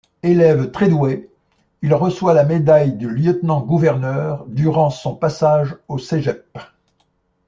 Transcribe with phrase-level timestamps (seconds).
[0.23, 1.29] Élève très doué,
[1.83, 6.49] il reçoit la Médaille du lieutenant-gouverneur durant son passage au cégep.